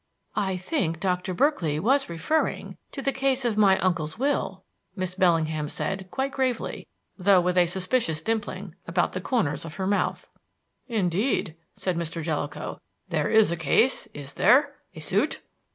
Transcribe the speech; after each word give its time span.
"I 0.35 0.57
think 0.57 0.99
Doctor 0.99 1.31
Berkeley 1.31 1.79
was 1.79 2.09
referring 2.09 2.75
to 2.91 3.03
the 3.03 3.11
case 3.11 3.45
of 3.45 3.55
my 3.55 3.77
uncle's 3.77 4.17
will," 4.17 4.63
Miss 4.95 5.13
Bellingham 5.13 5.69
said 5.69 6.09
quite 6.09 6.31
gravely, 6.31 6.87
though 7.19 7.39
with 7.39 7.55
a 7.55 7.67
suspicious 7.67 8.23
dimpling 8.23 8.73
about 8.87 9.11
the 9.13 9.21
corners 9.21 9.63
of 9.63 9.75
her 9.75 9.85
mouth. 9.85 10.27
"Indeed," 10.87 11.55
said 11.75 11.97
Mr. 11.97 12.23
Jellicoe. 12.23 12.81
"There 13.09 13.29
is 13.29 13.51
a 13.51 13.55
case, 13.55 14.07
is 14.07 14.33
there; 14.33 14.73
a 14.95 15.01
suit?" 15.01 15.39